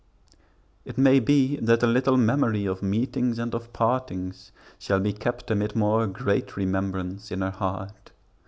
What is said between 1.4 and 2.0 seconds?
that a